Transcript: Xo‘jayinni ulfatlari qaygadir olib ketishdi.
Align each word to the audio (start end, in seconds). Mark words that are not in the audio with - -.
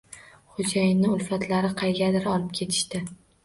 Xo‘jayinni 0.53 1.11
ulfatlari 1.11 1.71
qaygadir 1.85 2.29
olib 2.35 2.51
ketishdi. 2.61 3.07